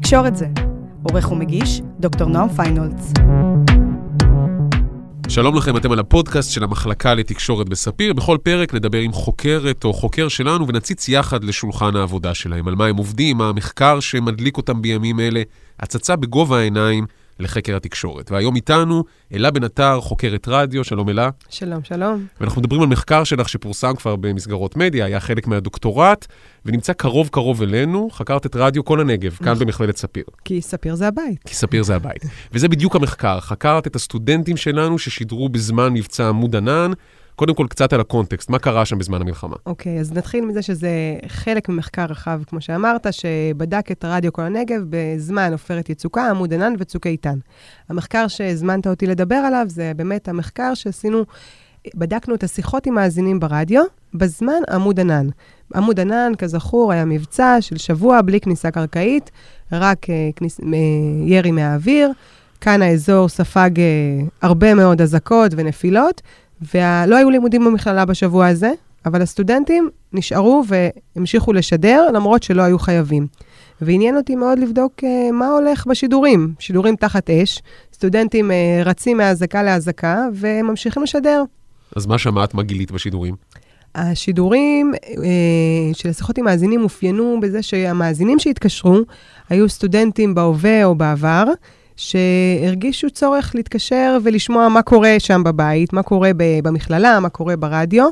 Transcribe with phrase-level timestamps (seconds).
[0.00, 0.46] תקשורת זה.
[1.02, 3.12] עורך ומגיש, דוקטור נועם פיינולץ.
[5.28, 8.12] שלום לכם, אתם על הפודקאסט של המחלקה לתקשורת בספיר.
[8.12, 12.86] בכל פרק נדבר עם חוקרת או חוקר שלנו ונציץ יחד לשולחן העבודה שלהם, על מה
[12.86, 15.42] הם עובדים, מה המחקר שמדליק אותם בימים אלה,
[15.80, 17.06] הצצה בגובה העיניים
[17.40, 18.30] לחקר התקשורת.
[18.30, 19.04] והיום איתנו
[19.34, 21.30] אלה בן עטר, חוקרת רדיו, שלום אלה.
[21.50, 22.26] שלום, שלום.
[22.40, 26.26] ואנחנו מדברים על מחקר שלך שפורסם כבר במסגרות מדיה, היה חלק מהדוקטורט,
[26.66, 29.66] ונמצא קרוב קרוב אלינו, חקרת את רדיו כל הנגב, כאן נכון.
[29.66, 30.24] במכללת ספיר.
[30.44, 31.42] כי ספיר זה הבית.
[31.44, 32.22] כי ספיר זה הבית.
[32.52, 36.92] וזה בדיוק המחקר, חקרת את הסטודנטים שלנו ששידרו בזמן מבצע עמוד ענן.
[37.40, 39.56] קודם כל, קצת על הקונטקסט, מה קרה שם בזמן המלחמה?
[39.66, 40.90] אוקיי, אז נתחיל מזה שזה
[41.26, 46.74] חלק ממחקר רחב, כמו שאמרת, שבדק את רדיו כל הנגב בזמן עופרת יצוקה, עמוד ענן
[46.78, 47.38] וצוק איתן.
[47.88, 51.24] המחקר שהזמנת אותי לדבר עליו זה באמת המחקר שעשינו,
[51.94, 53.82] בדקנו את השיחות עם מאזינים ברדיו
[54.14, 55.28] בזמן עמוד ענן.
[55.74, 59.30] עמוד ענן, כזכור, היה מבצע של שבוע בלי כניסה קרקעית,
[59.72, 60.64] רק uh, כניס, uh,
[61.26, 62.10] ירי מהאוויר.
[62.60, 63.80] כאן האזור ספג uh,
[64.42, 66.22] הרבה מאוד אזעקות ונפילות,
[66.74, 68.72] ולא היו לימודים במכללה בשבוע הזה,
[69.06, 73.26] אבל הסטודנטים נשארו והמשיכו לשדר, למרות שלא היו חייבים.
[73.80, 76.54] ועניין אותי מאוד לבדוק uh, מה הולך בשידורים.
[76.58, 81.42] שידורים תחת אש, סטודנטים uh, רצים מאזעקה לאזעקה וממשיכים לשדר.
[81.96, 83.34] אז מה שמעת, מה גילית בשידורים?
[83.94, 88.98] השידורים אה, של השיחות עם מאזינים אופיינו בזה שהמאזינים שהתקשרו
[89.48, 91.44] היו סטודנטים בהווה או בעבר,
[92.00, 98.08] שהרגישו צורך להתקשר ולשמוע מה קורה שם בבית, מה קורה במכללה, מה קורה ברדיו.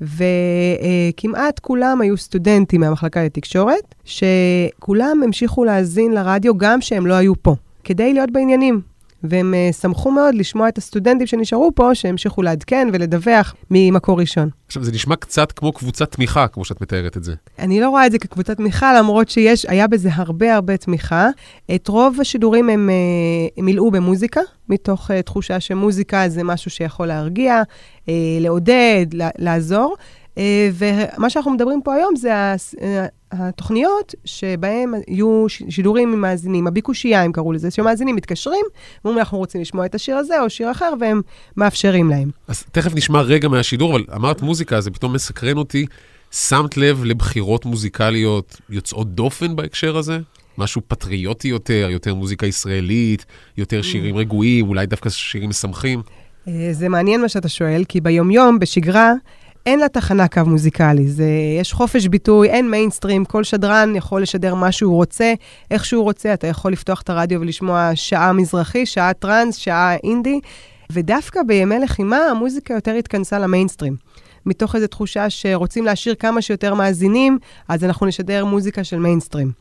[0.00, 7.54] וכמעט כולם היו סטודנטים מהמחלקה לתקשורת, שכולם המשיכו להאזין לרדיו גם שהם לא היו פה,
[7.84, 8.93] כדי להיות בעניינים.
[9.24, 14.48] והם uh, שמחו מאוד לשמוע את הסטודנטים שנשארו פה, שהמשיכו לעדכן ולדווח ממקור ראשון.
[14.66, 17.34] עכשיו, זה נשמע קצת כמו קבוצת תמיכה, כמו שאת מתארת את זה.
[17.58, 21.28] אני לא רואה את זה כקבוצת תמיכה, למרות שיש, היה בזה הרבה הרבה תמיכה.
[21.74, 27.06] את רוב השידורים הם, uh, הם מילאו במוזיקה, מתוך uh, תחושה שמוזיקה זה משהו שיכול
[27.06, 27.62] להרגיע,
[28.40, 29.06] לעודד,
[29.38, 29.96] לעזור.
[30.34, 30.38] Uh,
[30.74, 32.80] ומה שאנחנו מדברים פה היום זה uh,
[33.32, 38.64] התוכניות שבהן יהיו שידורים עם מאזינים, הביקושייה, הם קראו לזה, שמאזינים מתקשרים,
[39.04, 41.20] ואומרים, אנחנו רוצים לשמוע את השיר הזה או שיר אחר, והם
[41.56, 42.30] מאפשרים להם.
[42.48, 45.86] אז תכף נשמע רגע מהשידור, אבל אמרת מוזיקה, זה פתאום מסקרן אותי.
[46.32, 50.18] שמת לב לבחירות מוזיקליות יוצאות דופן בהקשר הזה?
[50.58, 56.02] משהו פטריוטי יותר, יותר מוזיקה ישראלית, יותר שירים רגועים, אולי דווקא שירים משמחים?
[56.48, 59.12] אה, זה מעניין מה שאתה שואל, כי ביומיום, בשגרה,
[59.66, 61.08] אין לתחנה קו מוזיקלי.
[61.08, 61.28] זה,
[61.60, 65.34] יש חופש ביטוי, אין מיינסטרים, כל שדרן יכול לשדר מה שהוא רוצה,
[65.70, 66.34] איך שהוא רוצה.
[66.34, 70.40] אתה יכול לפתוח את הרדיו ולשמוע שעה מזרחי, שעה טראנס, שעה אינדי,
[70.92, 73.96] ודווקא בימי לחימה המוזיקה יותר התכנסה למיינסטרים.
[74.46, 77.38] מתוך איזו תחושה שרוצים להשאיר כמה שיותר מאזינים,
[77.68, 79.52] אז אנחנו נשדר מוזיקה של מיינסטרים.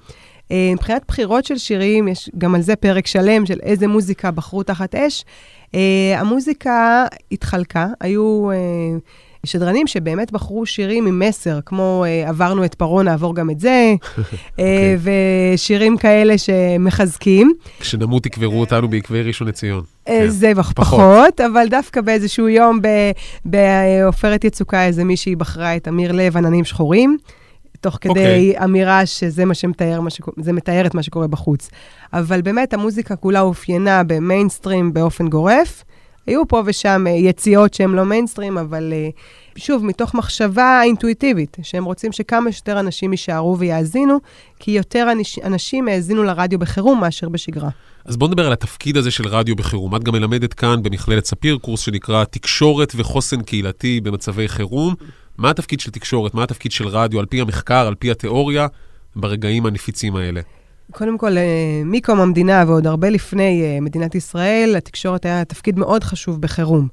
[0.52, 4.64] אה, מבחינת בחירות של שירים, יש גם על זה פרק שלם של איזה מוזיקה בחרו
[4.64, 5.26] תחת אש.
[5.72, 5.76] Uh,
[6.18, 8.56] המוזיקה התחלקה, היו uh,
[9.46, 13.94] שדרנים שבאמת בחרו שירים עם מסר, כמו uh, עברנו את פרעה, נעבור גם את זה,
[14.00, 14.20] uh,
[14.52, 14.98] אוקיי.
[15.54, 17.54] ושירים כאלה שמחזקים.
[17.80, 19.80] כשנמות יקברו אותנו בעקבי ראשון לציון.
[19.80, 20.28] Uh, כן.
[20.30, 21.42] זה פחות.
[21.42, 22.80] אבל דווקא באיזשהו יום
[23.46, 27.18] בעופרת יצוקה, איזה מישהי בחרה את אמיר לב, עננים שחורים.
[27.82, 28.54] תוך כדי אוקיי.
[28.58, 28.64] okay.
[28.64, 31.70] אמירה שזה מה שמתאר, מה שקו, זה מתאר את מה שקורה בחוץ.
[32.14, 35.84] אבל באמת, המוזיקה כולה אופיינה במיינסטרים באופן גורף.
[36.28, 39.10] היו פה ושם אה, יציאות שהן לא מיינסטרים, אבל אה,
[39.56, 44.18] שוב, מתוך מחשבה אינטואיטיבית, שהם רוצים שכמה שיותר אנשים יישארו ויאזינו,
[44.60, 47.70] כי יותר אנש, אנשים האזינו לרדיו בחירום מאשר בשגרה.
[48.06, 49.96] אז בואו נדבר על התפקיד הזה של רדיו בחירום.
[49.96, 54.96] את גם מלמדת כאן במכללת ספיר קורס שנקרא תקשורת וחוסן קהילתי במצבי חירום.
[55.38, 56.34] מה התפקיד של תקשורת?
[56.34, 58.68] מה התפקיד של רדיו על פי המחקר, על פי התיאוריה,
[59.16, 60.42] ברגעים הנפיצים האלה?
[60.92, 66.04] קודם כל, אה, מקום המדינה ועוד הרבה לפני אה, מדינת ישראל, לתקשורת היה תפקיד מאוד
[66.04, 66.88] חשוב בחירום.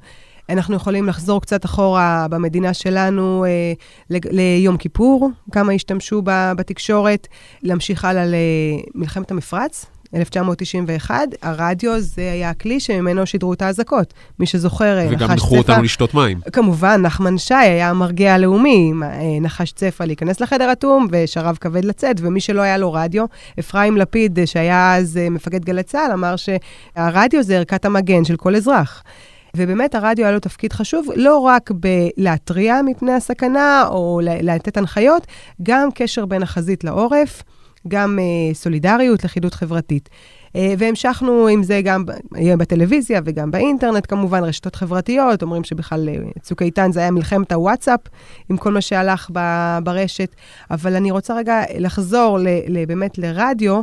[0.49, 3.73] אנחנו יכולים לחזור קצת אחורה במדינה שלנו אה,
[4.11, 7.28] ליום כיפור, כמה השתמשו בתקשורת,
[7.63, 11.15] להמשיך הלאה למלחמת המפרץ, 1991.
[11.42, 14.15] הרדיו זה היה הכלי שממנו שידרו את האזעקות.
[14.39, 16.41] מי שזוכר, אה, וגם נחש נכו אותנו צפה- לשתות מים.
[16.53, 19.09] כמובן, נחמן שי היה המרגיע הלאומי, אה,
[19.41, 23.24] נחש צפה להיכנס לחדר אטום ושרב כבד לצאת, ומי שלא היה לו רדיו,
[23.60, 28.57] אפרים לפיד, אה, שהיה אז מפקד גלי צה"ל, אמר שהרדיו זה ערכת המגן של כל
[28.57, 29.03] אזרח.
[29.57, 35.27] ובאמת הרדיו היה לו תפקיד חשוב, לא רק בלהתריע מפני הסכנה או לתת הנחיות,
[35.62, 37.42] גם קשר בין החזית לעורף,
[37.88, 40.09] גם אה, סולידריות, לכידות חברתית.
[40.56, 42.04] אה, והמשכנו עם זה גם
[42.59, 48.00] בטלוויזיה וגם באינטרנט, כמובן, רשתות חברתיות, אומרים שבכלל אה, צוק איתן זה היה מלחמת הוואטסאפ,
[48.48, 50.34] עם כל מה שהלך ב- ברשת.
[50.71, 53.80] אבל אני רוצה רגע לחזור ל- ל- באמת לרדיו.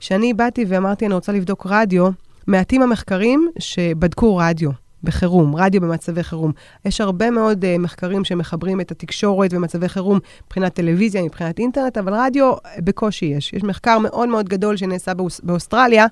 [0.00, 2.08] שאני באתי ואמרתי, אני רוצה לבדוק רדיו,
[2.46, 4.70] מעטים המחקרים שבדקו רדיו.
[5.04, 6.52] בחירום, רדיו במצבי חירום.
[6.84, 12.14] יש הרבה מאוד uh, מחקרים שמחברים את התקשורת במצבי חירום מבחינת טלוויזיה, מבחינת אינטרנט, אבל
[12.14, 13.52] רדיו בקושי יש.
[13.52, 16.06] יש מחקר מאוד מאוד גדול שנעשה באוס, באוסטרליה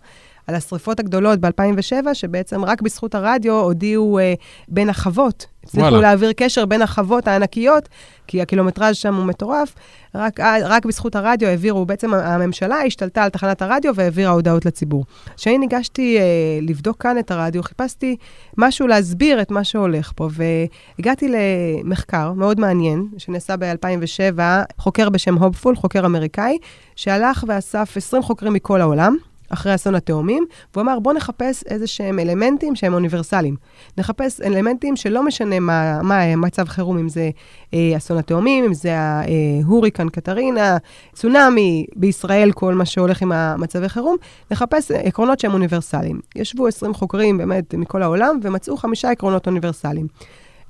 [0.48, 5.46] על השריפות הגדולות ב-2007, שבעצם רק בזכות הרדיו הודיעו uh, בין החוות.
[5.64, 7.88] הצליחו להעביר קשר בין החוות הענקיות,
[8.26, 9.74] כי הקילומטראז' שם הוא מטורף.
[10.14, 15.04] רק, רק בזכות הרדיו העבירו, בעצם הממשלה השתלטה על תחנת הרדיו והעבירה הודעות לציבור.
[15.36, 18.16] כשאני ניגשתי uh, לבדוק כאן את הרדיו, חיפשתי
[18.58, 24.40] משהו להסביר את מה שהולך פה, והגעתי למחקר מאוד מעניין, שנעשה ב-2007,
[24.78, 26.58] חוקר בשם הופפול, חוקר אמריקאי,
[26.96, 29.16] שהלך ואסף 20 חוקרים מכל העולם.
[29.50, 33.56] אחרי אסון התאומים, והוא אמר, בואו נחפש איזה שהם אלמנטים שהם אוניברסליים.
[33.98, 37.30] נחפש אלמנטים שלא משנה מה, מה מצב חירום, אם זה
[37.74, 40.76] אה, אסון התאומים, אם זה ההוריקן קטרינה,
[41.12, 44.16] צונאמי, בישראל כל מה שהולך עם המצבי חירום,
[44.50, 46.20] נחפש עקרונות שהם אוניברסליים.
[46.36, 50.06] ישבו 20 חוקרים באמת מכל העולם ומצאו חמישה עקרונות אוניברסליים.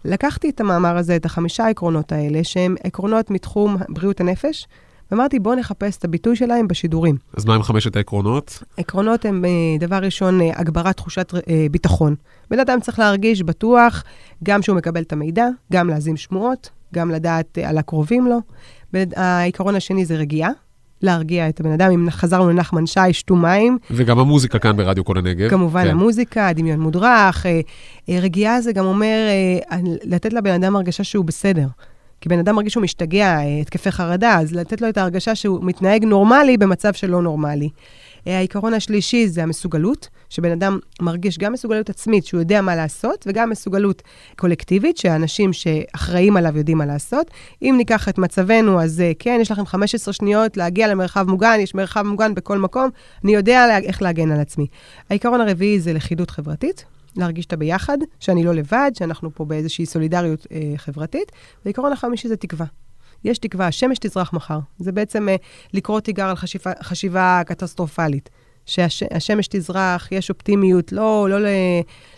[0.04, 4.66] לקחתי את המאמר הזה, את החמישה עקרונות האלה, שהם עקרונות מתחום בריאות הנפש,
[5.10, 7.16] ואמרתי, בואו נחפש את הביטוי שלהם בשידורים.
[7.36, 8.62] אז מה עם חמשת העקרונות?
[8.76, 9.50] עקרונות הם, אה,
[9.80, 12.14] דבר ראשון, אה, הגברת תחושת אה, ביטחון.
[12.50, 14.04] בן אדם צריך להרגיש בטוח,
[14.44, 18.38] גם שהוא מקבל את המידע, גם להזים שמועות, גם לדעת על הקרובים לו.
[19.16, 20.50] העיקרון השני זה רגיעה.
[21.02, 21.90] להרגיע את הבן אדם.
[21.90, 23.78] אם חזרנו לנחמן שי, שתו מים.
[23.90, 25.48] וגם המוזיקה כאן ברדיו כל הנגב.
[25.48, 25.90] כמובן, כן.
[25.90, 27.46] המוזיקה, דמיון מודרך.
[28.08, 29.16] רגיעה זה גם אומר
[30.04, 31.66] לתת לבן אדם הרגשה שהוא בסדר.
[32.20, 35.64] כי בן אדם מרגיש שהוא משתגע, אה, התקפי חרדה, אז לתת לו את ההרגשה שהוא
[35.64, 37.68] מתנהג נורמלי במצב שלא נורמלי.
[38.26, 43.24] אה, העיקרון השלישי זה המסוגלות, שבן אדם מרגיש גם מסוגלות עצמית, שהוא יודע מה לעשות,
[43.28, 44.02] וגם מסוגלות
[44.36, 47.30] קולקטיבית, שהאנשים שאחראים עליו יודעים מה לעשות.
[47.62, 51.74] אם ניקח את מצבנו, אז אה, כן, יש לכם 15 שניות להגיע למרחב מוגן, יש
[51.74, 52.90] מרחב מוגן בכל מקום,
[53.24, 54.66] אני יודע איך להגן על עצמי.
[55.10, 56.84] העיקרון הרביעי זה לכידות חברתית,
[57.16, 61.32] להרגיש את הביחד, שאני לא לבד, שאנחנו פה באיזושהי סולידריות אה, חברתית.
[61.64, 62.66] ועיקרון החמישי זה תקווה.
[63.24, 64.58] יש תקווה, השמש תזרח מחר.
[64.78, 65.36] זה בעצם אה,
[65.74, 68.28] לקרוא תיגר על חשיבה, חשיבה קטסטרופלית.
[68.68, 71.48] שהשמש תזרח, יש אופטימיות, לא, לא, לא,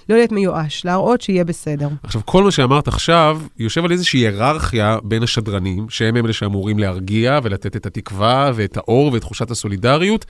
[0.08, 1.88] לא להיות מיואש, להראות שיהיה בסדר.
[2.02, 7.40] עכשיו, כל מה שאמרת עכשיו יושב על איזושהי היררכיה בין השדרנים, שהם אלה שאמורים להרגיע
[7.42, 10.26] ולתת את התקווה ואת האור ואת תחושת הסולידריות.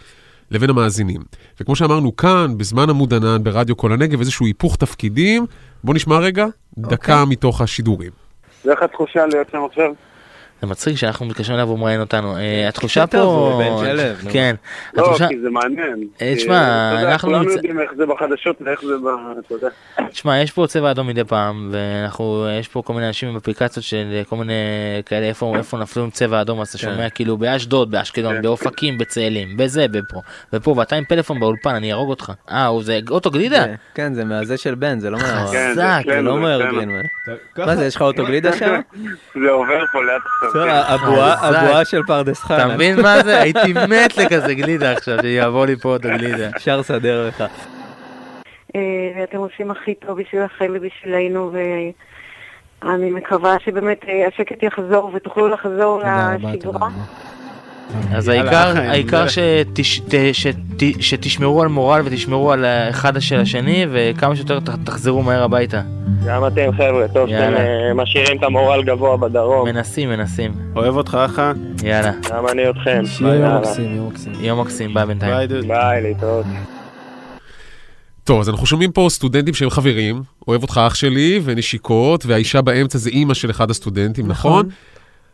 [0.50, 1.20] לבין המאזינים.
[1.60, 5.46] וכמו שאמרנו כאן, בזמן עמוד ענן ברדיו כל הנגב, איזשהו היפוך תפקידים.
[5.84, 6.46] בוא נשמע רגע
[6.78, 7.16] דקה okay.
[7.20, 7.32] אוקיי.
[7.32, 8.10] מתוך השידורים.
[8.64, 9.92] ואיך התחושה להיות שם עכשיו?
[10.60, 12.36] זה מצחיק שאנחנו מתקשרים אליו והוא מראיין אותנו.
[12.36, 13.60] אה, התחושה פה...
[14.32, 14.54] כן.
[14.94, 16.04] לא, כי זה מעניין.
[16.22, 17.28] אה, תשמע, אנחנו...
[17.28, 19.06] כולנו יודעים איך זה בחדשות ואיך זה ב...
[19.46, 19.68] אתה יודע.
[20.10, 22.46] תשמע, יש פה צבע אדום מדי פעם, ואנחנו...
[22.60, 24.52] יש פה כל מיני אנשים עם אפליקציות של כל מיני
[25.06, 26.84] כאלה, איפה נפלו עם צבע אדום, אז אתה כן.
[26.84, 28.42] שומע כאילו באשדוד, באשקלון, כן.
[28.42, 30.20] באופקים, בצאלים, בזה, בפה.
[30.52, 32.32] ופה, ואתה עם פלאפון באולפן, אני ארוג אותך.
[32.50, 33.64] אה, זה אוטו גלידה?
[33.94, 35.46] כן, זה מהזה של בן, זה לא מה...
[35.46, 36.02] חזק.
[36.06, 36.88] זה לא מהרגן.
[37.58, 38.80] מה זה, יש לך אוטו גלידה שם?
[39.34, 40.22] זה עובר פה לאט
[40.54, 42.56] הבועה של פרדס חנה.
[42.56, 43.40] אתה מבין מה זה?
[43.40, 46.48] הייתי מת לכזה גלידה עכשיו, שיעבור לי פה עוד הגלידה.
[46.56, 47.44] אפשר לסדר לך.
[48.76, 51.52] אה, אתם עושים הכי טוב בשבילכם ובשבילנו,
[52.82, 56.02] ואני מקווה שבאמת אה, השקט יחזור ותוכלו לחזור
[56.38, 56.88] לשגרה.
[58.14, 59.24] אז העיקר, העיקר
[61.00, 65.80] שתשמרו על מורל ותשמרו על אחד של השני וכמה שיותר תחזרו מהר הביתה.
[66.26, 69.68] גם אתם חבר'ה, טוב שאתם אה, משאירים את המורל גבוה בדרום.
[69.68, 70.52] מנסים, מנסים.
[70.76, 71.52] אוהב אותך אחא.
[71.84, 72.12] יאללה.
[72.30, 73.02] גם אני אתכם.
[73.06, 74.32] שיהיה יום מקסים, יום מקסים.
[74.40, 75.32] יום מקסים, ביי בינתיים.
[75.32, 75.68] ביי דוד.
[75.68, 76.46] ביי, להתראות.
[78.24, 82.98] טוב, אז אנחנו שומעים פה סטודנטים שהם חברים, אוהב אותך אח שלי, ונשיקות, והאישה באמצע
[82.98, 84.66] זה אימא של אחד הסטודנטים, נכון?
[84.66, 84.68] נכון?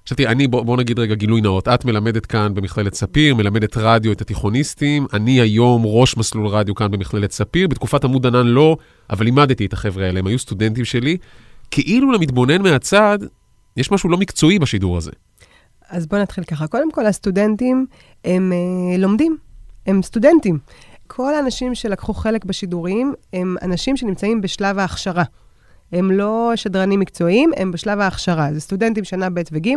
[0.07, 3.77] עכשיו תראי, אני, בוא, בוא נגיד רגע גילוי נאות, את מלמדת כאן במכללת ספיר, מלמדת
[3.77, 8.77] רדיו את התיכוניסטים, אני היום ראש מסלול רדיו כאן במכללת ספיר, בתקופת עמוד ענן לא,
[9.11, 11.17] אבל לימדתי את החבר'ה האלה, הם היו סטודנטים שלי.
[11.71, 13.19] כאילו למתבונן מהצד,
[13.77, 15.11] יש משהו לא מקצועי בשידור הזה.
[15.89, 16.67] אז בואו נתחיל ככה.
[16.67, 17.87] קודם כל, הסטודנטים
[18.25, 19.37] הם אה, לומדים,
[19.87, 20.59] הם סטודנטים.
[21.07, 25.25] כל האנשים שלקחו חלק בשידורים הם אנשים שנמצאים בשלב ההכשרה.
[25.93, 28.49] הם לא שדרנים מקצועיים, הם בשלב ההכשרה.
[28.53, 29.69] זה סטודנטים שנה ב' וג',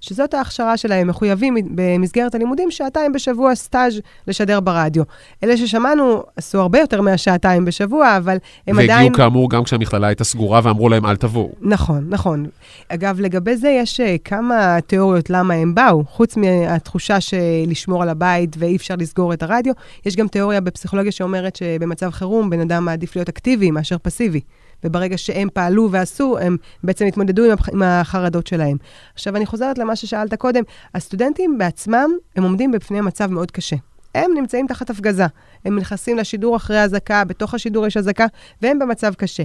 [0.00, 5.02] שזאת ההכשרה שלהם, מחויבים במסגרת הלימודים שעתיים בשבוע סטאז' לשדר ברדיו.
[5.44, 8.36] אלה ששמענו עשו הרבה יותר מהשעתיים בשבוע, אבל
[8.66, 9.12] הם והגיעו עדיין...
[9.12, 11.52] והגיעו כאמור גם כשהמכללה הייתה סגורה ואמרו להם אל תבואו.
[11.60, 12.46] נכון, נכון.
[12.88, 16.04] אגב, לגבי זה יש אה, כמה תיאוריות למה הם באו.
[16.04, 19.72] חוץ מהתחושה שלשמור על הבית ואי אפשר לסגור את הרדיו,
[20.06, 24.40] יש גם תיאוריה בפסיכולוגיה שאומרת שבמצב חירום בן אדם מעדיף להיות אקטיבי מאשר פסיבי.
[24.84, 28.76] וברגע שהם פעלו ועשו, הם בעצם התמודדו עם, עם החרדות שלהם.
[29.14, 30.62] עכשיו, אני חוזרת למה ששאלת קודם,
[30.94, 33.76] הסטודנטים בעצמם, הם עומדים בפני מצב מאוד קשה.
[34.14, 35.26] הם נמצאים תחת הפגזה.
[35.64, 38.26] הם נכנסים לשידור אחרי אזעקה, בתוך השידור יש אזעקה,
[38.62, 39.42] והם במצב קשה.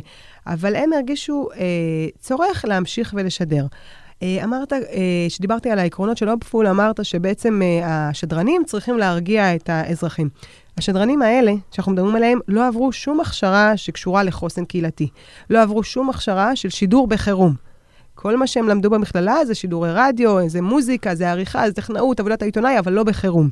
[0.48, 1.60] אבל הם הרגישו אה,
[2.20, 3.66] צורך להמשיך ולשדר.
[4.24, 10.30] אה, אמרת, אה, על העקרונות של אופפול, אמרת שבעצם אה, השדרנים צריכים להרגיע את האזרחים.
[10.78, 15.10] השדרנים האלה, שאנחנו מדברים עליהם, לא עברו שום הכשרה שקשורה לחוסן קהילתי.
[15.50, 17.54] לא עברו שום הכשרה של שידור בחירום.
[18.16, 22.42] כל מה שהם למדו במכללה זה שידורי רדיו, זה מוזיקה, זה עריכה, זה טכנאות, עבודת
[22.42, 23.50] העיתונאי, אבל לא בחירום.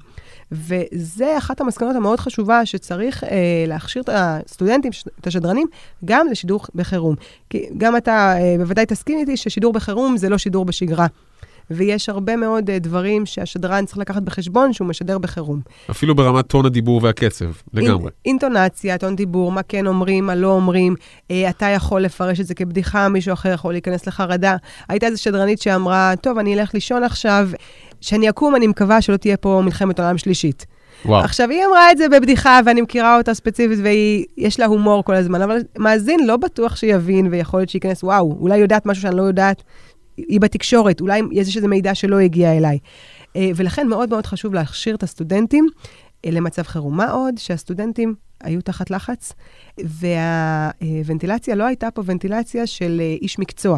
[0.51, 3.29] וזה אחת המסקנות המאוד חשובה, שצריך אה,
[3.67, 5.67] להכשיר את הסטודנטים, את השדרנים,
[6.05, 7.15] גם לשידור בחירום.
[7.49, 11.07] כי גם אתה אה, בוודאי תסכים איתי ששידור בחירום זה לא שידור בשגרה.
[11.73, 15.61] ויש הרבה מאוד uh, דברים שהשדרן צריך לקחת בחשבון שהוא משדר בחירום.
[15.91, 18.03] אפילו ברמת טון הדיבור והקצב, לגמרי.
[18.03, 20.95] אינ, אינטונציה, טון דיבור, מה כן אומרים, מה לא אומרים.
[20.95, 24.55] Uh, אתה יכול לפרש את זה כבדיחה, מישהו אחר יכול להיכנס לחרדה.
[24.89, 27.49] הייתה איזו שדרנית שאמרה, טוב, אני אלך לישון עכשיו,
[28.01, 30.65] כשאני אקום, אני מקווה שלא תהיה פה מלחמת עולם שלישית.
[31.05, 31.23] וואו.
[31.23, 35.41] עכשיו, היא אמרה את זה בבדיחה, ואני מכירה אותה ספציפית, ויש לה הומור כל הזמן,
[35.41, 39.63] אבל מאזין לא בטוח שיבין, ויכול להיות שייכנס, וואו, אולי יודעת משהו שאני לא יודעת,
[40.17, 42.79] היא בתקשורת, אולי יש איזה מידע שלא הגיע אליי.
[43.35, 45.67] אה, ולכן מאוד מאוד חשוב להכשיר את הסטודנטים
[46.25, 46.97] אה, למצב חירום.
[46.97, 47.37] מה עוד?
[47.37, 49.33] שהסטודנטים היו תחת לחץ,
[49.77, 53.77] והוונטילציה לא הייתה פה ונטילציה של אה, איש מקצוע.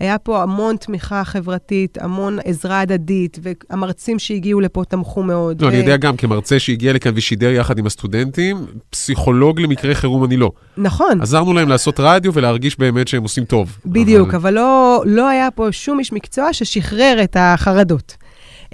[0.00, 5.62] היה פה המון תמיכה חברתית, המון עזרה הדדית, והמרצים שהגיעו לפה תמכו מאוד.
[5.62, 5.70] לא, ו...
[5.70, 8.56] אני יודע גם, כמרצה שהגיע לכאן ושידר יחד עם הסטודנטים,
[8.90, 10.52] פסיכולוג למקרה חירום אני לא.
[10.76, 11.20] נכון.
[11.20, 13.78] עזרנו להם לעשות רדיו ולהרגיש באמת שהם עושים טוב.
[13.86, 18.16] בדיוק, אבל, אבל לא, לא היה פה שום איש מקצוע ששחרר את החרדות.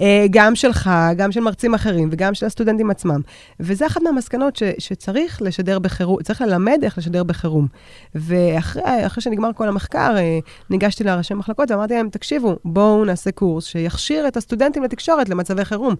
[0.01, 3.21] אה, גם שלך, גם של מרצים אחרים וגם של הסטודנטים עצמם.
[3.59, 7.67] וזה אחת מהמסקנות ש, שצריך לשדר בחירום, צריך ללמד איך לשדר בחירום.
[8.15, 14.27] ואחרי שנגמר כל המחקר, אה, ניגשתי לראשי מחלקות ואמרתי להם, תקשיבו, בואו נעשה קורס שיכשיר
[14.27, 15.95] את הסטודנטים לתקשורת למצבי חירום.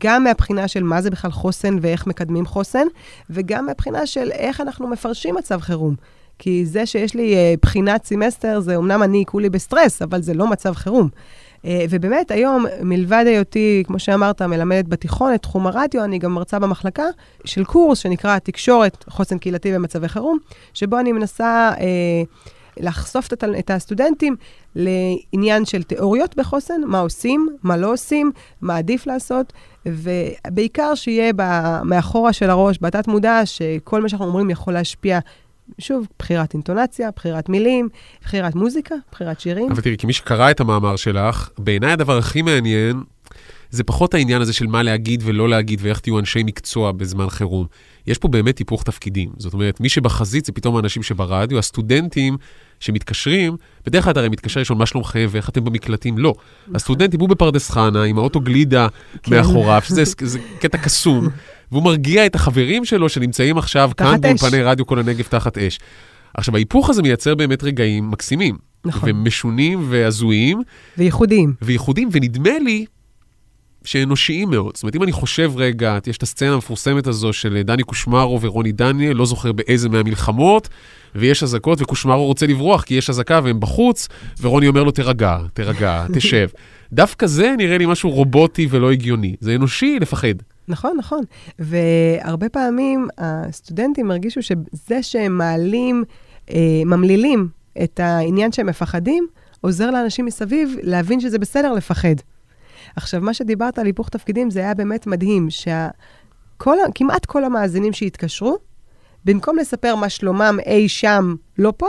[0.00, 2.86] גם מהבחינה של מה זה בכלל חוסן ואיך מקדמים חוסן,
[3.30, 5.94] וגם מהבחינה של איך אנחנו מפרשים מצב חירום.
[6.38, 10.46] כי זה שיש לי אה, בחינת סמסטר, זה אמנם אני כולי בסטרס, אבל זה לא
[10.46, 11.08] מצב חירום.
[11.64, 16.58] אה, ובאמת, היום, מלבד היותי, כמו שאמרת, מלמדת בתיכון את תחום הרדיו, אני גם מרצה
[16.58, 17.04] במחלקה
[17.44, 20.38] של קורס שנקרא תקשורת, חוסן קהילתי במצבי חירום,
[20.74, 22.22] שבו אני מנסה אה,
[22.76, 24.36] לחשוף את, את הסטודנטים
[24.74, 29.52] לעניין של תיאוריות בחוסן, מה עושים, מה לא עושים, מה עדיף לעשות,
[29.86, 31.32] ובעיקר שיהיה
[31.84, 35.18] מאחורה של הראש, בתת מודע, שכל מה שאנחנו אומרים יכול להשפיע
[35.78, 37.88] שוב, בחירת אינטונציה, בחירת מילים,
[38.22, 39.72] בחירת מוזיקה, בחירת שירים.
[39.72, 43.00] אבל תראי, כמי שקרא את המאמר שלך, בעיניי הדבר הכי מעניין
[43.70, 47.66] זה פחות העניין הזה של מה להגיד ולא להגיד ואיך תהיו אנשי מקצוע בזמן חירום.
[48.06, 49.30] יש פה באמת היפוך תפקידים.
[49.38, 52.36] זאת אומרת, מי שבחזית זה פתאום האנשים שברדיו, הסטודנטים
[52.80, 53.56] שמתקשרים,
[53.86, 56.34] בדרך כלל הרי מתקשר לשאול מה שלומכם ואיך אתם במקלטים, לא.
[56.74, 58.88] הסטודנטים הוא בפרדס חנה עם האוטו גלידה
[59.22, 59.36] כן.
[59.36, 61.28] מאחוריו, שזה קטע קסום.
[61.74, 65.78] והוא מרגיע את החברים שלו שנמצאים עכשיו כאן באולפני רדיו כל הנגב תחת אש.
[66.34, 68.58] עכשיו, ההיפוך הזה מייצר באמת רגעים מקסימים.
[68.84, 69.10] נכון.
[69.10, 70.62] ומשונים והזויים.
[70.98, 71.54] וייחודיים.
[71.62, 72.84] וייחודיים, ונדמה לי
[73.84, 74.74] שאנושיים מאוד.
[74.74, 78.72] זאת אומרת, אם אני חושב רגע, יש את הסצנה המפורסמת הזו של דני קושמרו ורוני
[78.72, 80.68] דניאל, לא זוכר באיזה מהמלחמות,
[81.14, 84.08] ויש אזעקות, וקושמרו רוצה לברוח כי יש אזעקה והם בחוץ,
[84.40, 86.48] ורוני אומר לו, תירגע, תירגע, תשב.
[86.92, 89.36] דווקא זה נראה לי משהו רובוטי ולא הגיוני.
[89.40, 90.34] זה אנושי לפחד.
[90.68, 91.24] נכון, נכון.
[91.58, 96.04] והרבה פעמים הסטודנטים הרגישו שזה שהם מעלים,
[96.50, 97.48] אה, ממלילים
[97.82, 99.26] את העניין שהם מפחדים,
[99.60, 102.14] עוזר לאנשים מסביב להבין שזה בסדר לפחד.
[102.96, 108.56] עכשיו, מה שדיברת על היפוך תפקידים, זה היה באמת מדהים, שכמעט כל המאזינים שהתקשרו,
[109.24, 111.88] במקום לספר מה שלומם אי שם, לא פה,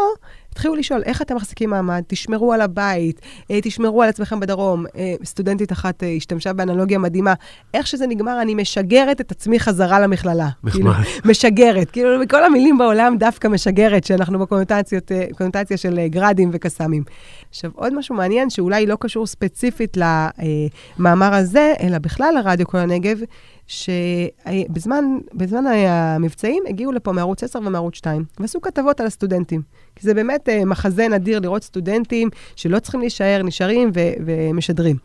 [0.55, 2.03] התחילו לשאול, איך אתם מחזיקים מעמד?
[2.07, 4.85] תשמרו על הבית, אה, תשמרו על עצמכם בדרום.
[4.97, 7.33] אה, סטודנטית אחת אה, השתמשה באנלוגיה מדהימה.
[7.73, 10.49] איך שזה נגמר, אני משגרת את עצמי חזרה למכללה.
[10.63, 10.71] נחמד.
[10.71, 10.91] כאילו,
[11.25, 11.91] משגרת.
[11.91, 17.03] כאילו, מכל המילים בעולם דווקא משגרת, שאנחנו בקונוטציה של גראדים וקסאמים.
[17.49, 23.19] עכשיו, עוד משהו מעניין, שאולי לא קשור ספציפית למאמר הזה, אלא בכלל לרדיו כל הנגב,
[23.67, 29.61] שבזמן בזמן המבצעים הגיעו לפה מערוץ 10 ומערוץ 2, ועשו כתבות על הסטודנטים.
[29.95, 34.97] כי זה באמת uh, מחזה נדיר לראות סטודנטים שלא צריכים להישאר, נשארים ו- ומשדרים.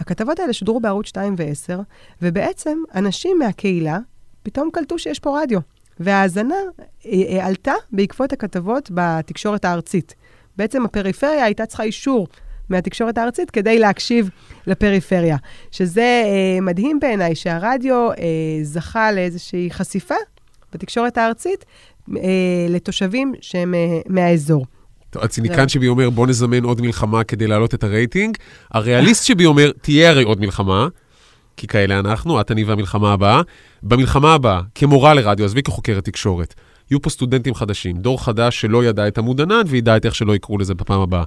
[0.00, 1.78] הכתבות האלה שודרו בערוץ 2 ו-10,
[2.22, 3.98] ובעצם אנשים מהקהילה
[4.42, 5.60] פתאום קלטו שיש פה רדיו.
[6.00, 6.54] וההאזנה
[7.06, 10.14] אה, אה, עלתה בעקבות הכתבות בתקשורת הארצית.
[10.56, 12.26] בעצם הפריפריה הייתה צריכה אישור
[12.68, 14.30] מהתקשורת הארצית כדי להקשיב
[14.66, 15.36] לפריפריה.
[15.70, 18.16] שזה אה, מדהים בעיניי שהרדיו אה,
[18.62, 20.14] זכה לאיזושהי חשיפה
[20.72, 21.64] בתקשורת הארצית
[22.16, 22.22] אה,
[22.68, 24.66] לתושבים שהם אה, מהאזור.
[25.16, 28.36] הציניקן שבי אומר, בוא נזמן עוד מלחמה כדי להעלות את הרייטינג.
[28.70, 30.88] הריאליסט שבי אומר, תהיה הרי עוד מלחמה.
[31.56, 33.42] כי כאלה אנחנו, את, אני והמלחמה הבאה.
[33.82, 36.54] במלחמה הבאה, כמורה לרדיו, עזבי כחוקרת תקשורת,
[36.90, 40.34] יהיו פה סטודנטים חדשים, דור חדש שלא ידע את עמוד ענן וידע את איך שלא
[40.34, 41.24] יקראו לזה בפעם הבאה.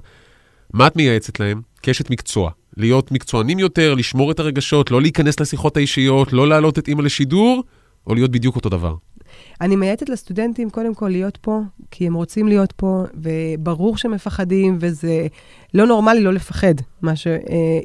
[0.74, 1.62] מה את מייעצת להם?
[1.82, 2.50] כאשת מקצוע.
[2.76, 7.64] להיות מקצוענים יותר, לשמור את הרגשות, לא להיכנס לשיחות האישיות, לא להעלות את אימא לשידור,
[8.06, 8.94] או להיות בדיוק אותו דבר.
[9.60, 14.76] אני מייעצת לסטודנטים קודם כל להיות פה, כי הם רוצים להיות פה, וברור שהם מפחדים,
[14.80, 15.26] וזה
[15.74, 16.74] לא נורמלי לא לפחד.
[17.02, 17.26] מה ש...
[17.26, 17.36] אה,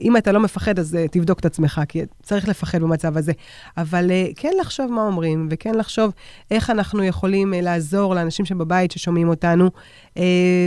[0.01, 3.31] אם אתה לא מפחד, אז אה, תבדוק את עצמך, כי צריך לפחד במצב הזה.
[3.77, 6.11] אבל אה, כן לחשוב מה אומרים, וכן לחשוב
[6.51, 9.69] איך אנחנו יכולים לעזור לאנשים שבבית ששומעים אותנו,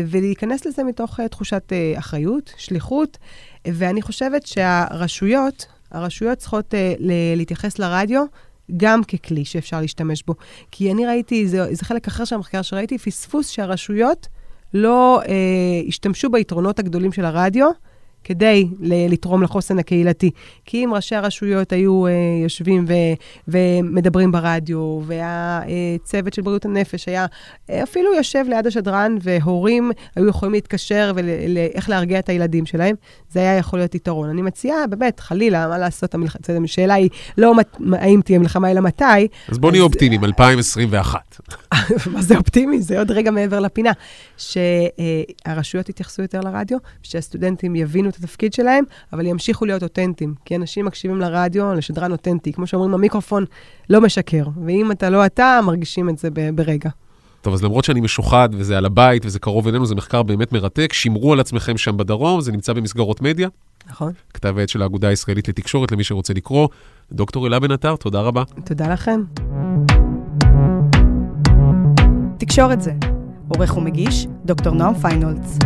[0.07, 3.19] ולהיכנס לזה מתוך תחושת אחריות, שליחות.
[3.66, 6.75] ואני חושבת שהרשויות, הרשויות צריכות
[7.35, 8.25] להתייחס לרדיו
[8.76, 10.35] גם ככלי שאפשר להשתמש בו.
[10.70, 14.28] כי אני ראיתי, זה, זה חלק אחר של המחקר שראיתי, פספוס שהרשויות
[14.75, 15.35] לא אה,
[15.88, 17.66] השתמשו ביתרונות הגדולים של הרדיו,
[18.26, 20.30] כדי לתרום לחוסן הקהילתי.
[20.64, 22.11] כי אם ראשי הרשויות היו uh,
[22.45, 22.92] יושבים ו,
[23.49, 27.26] ומדברים ברדיו, והצוות של בריאות הנפש היה
[27.71, 32.95] אה, אפילו יושב ליד השדרן, והורים היו יכולים להתקשר ואיך להרגיע את הילדים שלהם,
[33.30, 34.28] זה היה יכול להיות יתרון.
[34.28, 36.37] אני מציעה, באמת, חלילה, מה לעשות, המלח...
[36.64, 37.52] השאלה היא לא
[37.92, 39.04] האם תהיה מלחמה, אלא מתי.
[39.49, 41.40] אז בוא נהיה אופטימיים, 2021.
[42.12, 42.83] מה זה אופטימי?
[42.83, 43.92] זה עוד רגע מעבר לפינה.
[44.37, 50.35] שהרשויות יתייחסו יותר לרדיו, שהסטודנטים יבינו את התפקיד שלהם, אבל ימשיכו להיות אותנטיים.
[50.44, 52.52] כי אנשים מקשיבים לרדיו, לשדרן אותנטי.
[52.52, 53.44] כמו שאומרים, המיקרופון
[53.90, 54.44] לא משקר.
[54.64, 56.90] ואם אתה לא אתה, מרגישים את זה ברגע.
[57.42, 60.92] טוב, אז למרות שאני משוחד וזה על הבית וזה קרוב אלינו, זה מחקר באמת מרתק.
[60.92, 63.49] שמרו על עצמכם שם בדרום, זה נמצא במסגרות מדיה.
[63.90, 64.12] נכון.
[64.35, 66.68] כתב העת של האגודה הישראלית לתקשורת, למי שרוצה לקרוא.
[67.12, 68.42] דוקטור אלה בן עטר, תודה רבה.
[68.64, 69.23] תודה לכם.
[72.38, 72.92] תקשורת זה.
[73.49, 75.58] עורך ומגיש, דוקטור נועם פיינולץ.